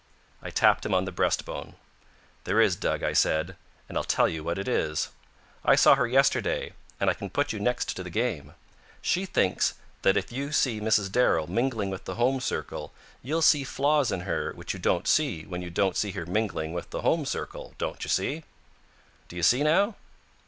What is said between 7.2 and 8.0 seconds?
put you next